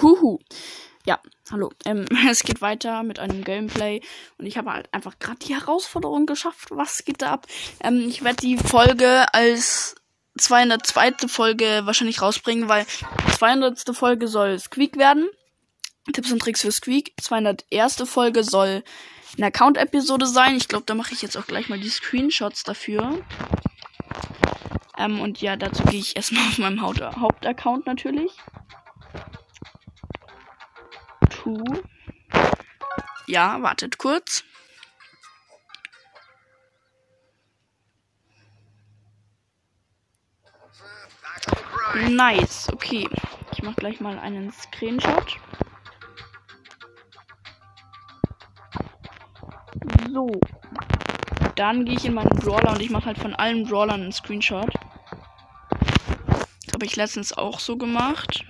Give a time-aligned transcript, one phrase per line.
[0.00, 0.38] Huhu.
[1.06, 1.18] Ja,
[1.50, 1.70] hallo.
[1.84, 4.00] Ähm, es geht weiter mit einem Gameplay
[4.38, 6.70] und ich habe halt einfach gerade die Herausforderung geschafft.
[6.70, 7.46] Was geht da ab?
[7.82, 9.94] Ähm, ich werde die Folge als
[10.38, 11.28] 202.
[11.28, 12.86] Folge wahrscheinlich rausbringen, weil
[13.38, 13.96] 200.
[13.96, 15.28] Folge soll Squeak werden.
[16.12, 17.14] Tipps und Tricks für Squeak.
[17.20, 17.96] 201.
[18.08, 18.82] Folge soll
[19.36, 20.56] eine Account-Episode sein.
[20.56, 23.24] Ich glaube, da mache ich jetzt auch gleich mal die Screenshots dafür.
[24.98, 28.32] Ähm, und ja, dazu gehe ich erstmal auf meinem Hauptaccount natürlich.
[31.42, 31.64] To.
[33.26, 34.44] Ja, wartet kurz.
[42.08, 43.08] Nice, okay.
[43.52, 45.38] Ich mache gleich mal einen Screenshot.
[50.12, 50.30] So.
[51.56, 54.72] Dann gehe ich in meinen Brawler und ich mache halt von allen Brawlern einen Screenshot.
[56.64, 58.44] Das habe ich letztens auch so gemacht.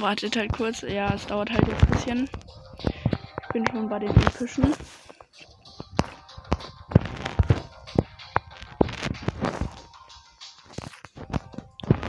[0.00, 0.82] Wartet halt kurz.
[0.82, 2.30] Ja, es dauert halt ein bisschen.
[3.42, 4.74] Ich bin schon bei den epischen.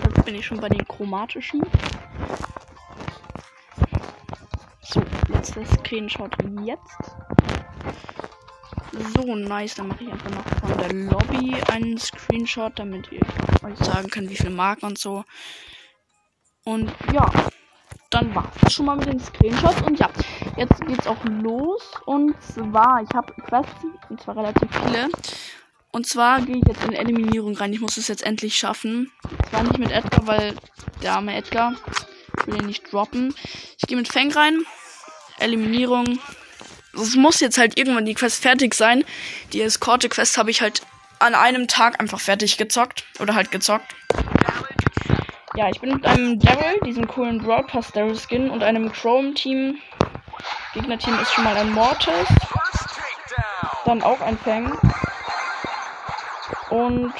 [0.03, 1.61] Jetzt bin ich schon bei den chromatischen.
[4.81, 6.35] So, letzter Screenshot
[6.65, 6.97] jetzt.
[9.15, 9.75] So, nice.
[9.75, 13.21] Dann mache ich einfach noch von der Lobby einen Screenshot, damit ihr
[13.63, 15.23] euch sagen könnt, wie viele Marken und so.
[16.65, 17.29] Und ja,
[18.09, 19.81] dann war es schon mal mit den Screenshots.
[19.81, 20.09] Und ja,
[20.55, 21.91] jetzt geht's auch los.
[22.05, 25.09] Und zwar, ich habe Quests, und zwar relativ viele.
[25.91, 27.73] Und zwar gehe ich jetzt in Eliminierung rein.
[27.73, 29.11] Ich muss es jetzt endlich schaffen.
[29.49, 30.53] Zwar nicht mit Edgar, weil
[31.01, 31.73] der arme Edgar
[32.45, 33.33] will ihn nicht droppen.
[33.77, 34.63] Ich gehe mit Fang rein.
[35.39, 36.19] Eliminierung.
[36.93, 39.05] Es muss jetzt halt irgendwann die Quest fertig sein.
[39.53, 40.81] Die Eskorte-Quest habe ich halt
[41.19, 43.03] an einem Tag einfach fertig gezockt.
[43.19, 43.95] Oder halt gezockt.
[45.57, 49.79] Ja, ich bin mit einem Daryl, diesem coolen Broadcast Daryl Skin und einem Chrome Team.
[50.75, 52.27] Gegnerteam ist schon mal ein Mortis.
[53.83, 54.77] Dann auch ein Fang.
[56.69, 57.11] Und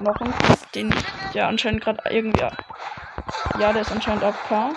[0.00, 0.34] noch ein,
[0.74, 0.94] den
[1.32, 2.44] ja anscheinend gerade irgendwie.
[3.58, 4.76] Ja, der ist anscheinend AFK.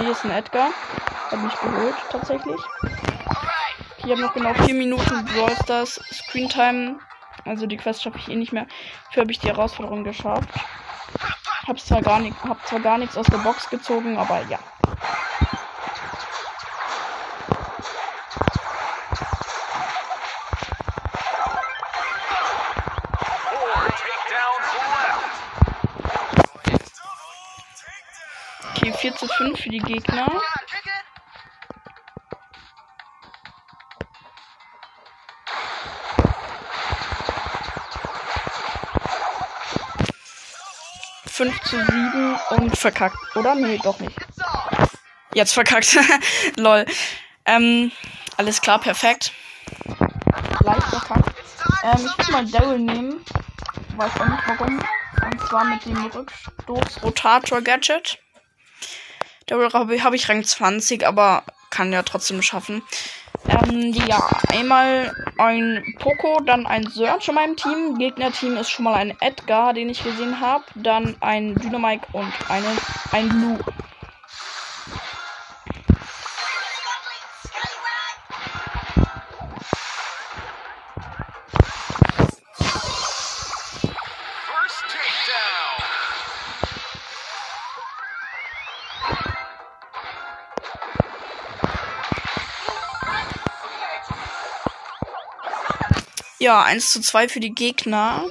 [0.00, 0.70] Nee, ist ein Edgar.
[1.30, 2.60] Hat mich geholt, tatsächlich.
[3.98, 6.98] Ich habe noch genau 4 Minuten Brawl Stars Screen Time.
[7.44, 8.66] Also die Quest schaffe ich eh nicht mehr.
[9.06, 10.48] Dafür habe ich die Herausforderung geschafft.
[11.66, 14.58] Hab zwar gar nicht, hab zwar gar nichts aus der Box gezogen, aber ja.
[28.76, 30.40] Okay, 4 zu 5 für die Gegner.
[41.38, 43.54] 5 zu 7 und verkackt, oder?
[43.54, 44.18] Nee, doch nicht.
[45.34, 45.96] Jetzt verkackt.
[46.56, 46.84] Lol.
[47.44, 47.92] Ähm,
[48.36, 49.30] alles klar, perfekt.
[50.64, 51.30] Leicht verkackt.
[51.84, 53.24] Ähm, ich will mal Daryl nehmen.
[53.96, 54.80] Weiß auch nicht warum.
[54.80, 58.18] Und zwar mit dem Rückstoß-Rotator-Gadget.
[59.46, 62.82] Daryl habe hab ich Rang 20, aber kann ja trotzdem schaffen.
[63.46, 67.96] Ähm, ja, einmal ein Poco, dann ein Search in meinem Team.
[67.98, 70.64] Gegnerteam ist schon mal ein Edgar, den ich gesehen habe.
[70.74, 72.66] Dann ein Dynamite und eine,
[73.12, 73.58] ein Blue.
[96.40, 98.24] Ja, 1 zu 2 für die Gegner.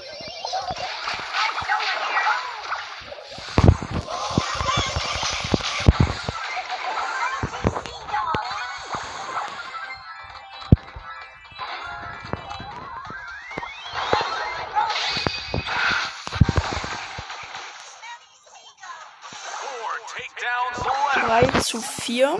[21.14, 22.40] Drei zu vier.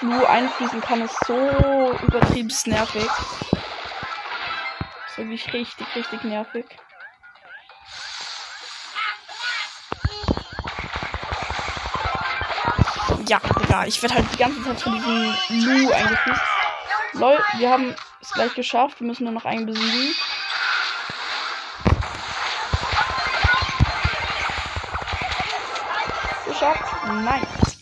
[0.00, 3.04] Flu einfließen kann, ist so übertrieben nervig.
[5.06, 6.64] Ist wirklich richtig, richtig nervig.
[13.28, 13.88] Ja, egal.
[13.88, 16.40] ich werde halt die ganze Zeit von diesem Lu eingefließt.
[17.12, 19.00] Lol, wir haben es gleich geschafft.
[19.00, 20.14] Wir müssen nur noch einen besiegen.
[26.46, 27.06] Geschafft.
[27.06, 27.78] Nice.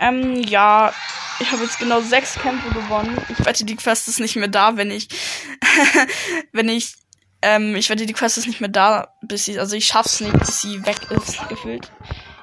[0.00, 0.90] Ähm, ja,
[1.40, 3.20] ich habe jetzt genau sechs Kämpfe gewonnen.
[3.28, 5.08] Ich wette, die Quest ist nicht mehr da, wenn ich,
[6.52, 6.94] wenn ich,
[7.42, 10.38] ähm, ich wette, die Quest ist nicht mehr da, bis sie, also ich schaff's nicht,
[10.38, 11.90] bis sie weg ist, gefühlt.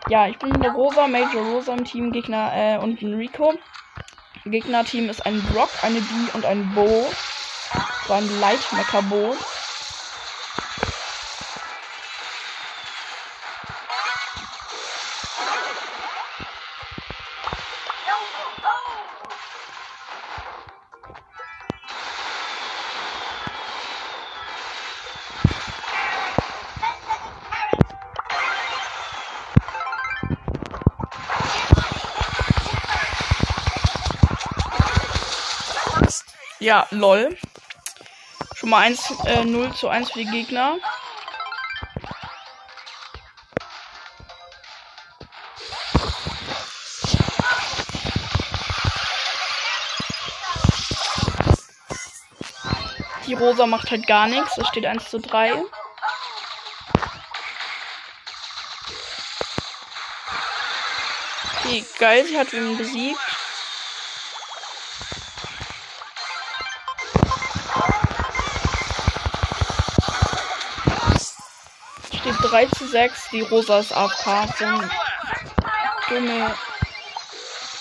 [0.10, 3.54] Ja, ich bin eine Rosa, Major Rosa im Team, Gegner, äh, und ein Rico.
[4.46, 7.10] Gegnerteam ist ein Brock, eine Bee und ein Bo.
[8.08, 9.36] So ein Light-Mecha-Bo.
[36.62, 37.36] Ja, lol.
[38.54, 40.78] Schon mal 1, äh, 0 zu 1 für die Gegner.
[53.26, 54.56] Die Rosa macht halt gar nichts.
[54.60, 55.56] Es steht 1 zu 3.
[61.56, 63.31] Okay, geil, sie hat ihn besiegt.
[72.52, 73.30] 3 zu 6.
[73.32, 74.54] Die Rosa ist AFK.
[76.10, 76.54] Dumme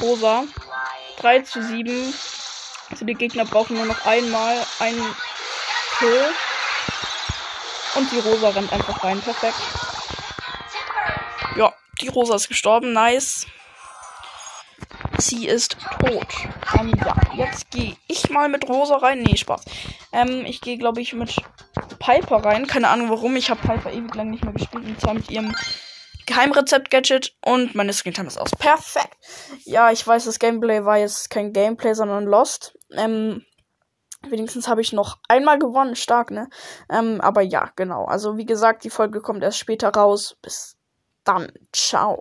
[0.01, 0.45] Rosa.
[1.17, 2.15] 3 zu 7.
[2.89, 5.05] Also die Gegner brauchen nur noch einmal einen
[5.99, 6.25] Kill.
[7.97, 9.21] Und die Rosa rennt einfach rein.
[9.21, 9.59] Perfekt.
[11.57, 12.93] Ja, die Rosa ist gestorben.
[12.93, 13.49] Nice.
[15.19, 16.29] Sie ist tot.
[16.79, 19.23] Ähm, ja, jetzt gehe ich mal mit Rosa rein.
[19.23, 19.65] Nee, Spaß.
[20.13, 21.35] Ähm, ich gehe, glaube ich, mit
[22.11, 22.67] Piper rein.
[22.67, 23.37] Keine Ahnung warum.
[23.37, 24.85] Ich habe Piper ewig lang nicht mehr gespielt.
[24.85, 25.55] Und zwar mit ihrem
[26.27, 27.37] Geheimrezept-Gadget.
[27.45, 28.51] Und meine Screentime ist aus.
[28.51, 29.17] Perfekt.
[29.65, 32.77] Ja, ich weiß, das Gameplay war jetzt kein Gameplay, sondern Lost.
[32.97, 33.45] Ähm,
[34.29, 35.95] wenigstens habe ich noch einmal gewonnen.
[35.95, 36.49] Stark, ne?
[36.91, 38.07] Ähm, aber ja, genau.
[38.07, 40.37] Also, wie gesagt, die Folge kommt erst später raus.
[40.43, 40.77] Bis
[41.23, 41.53] dann.
[41.73, 42.19] Ciao.